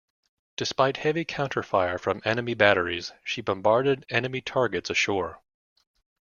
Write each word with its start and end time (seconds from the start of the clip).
Despite 0.57 0.97
heavy 0.97 1.23
counter 1.25 1.61
fire 1.61 1.99
from 1.99 2.23
enemy 2.25 2.55
batteries, 2.55 3.11
she 3.23 3.39
bombarded 3.41 4.03
enemy 4.09 4.41
targets 4.41 4.89
ashore. 4.89 5.43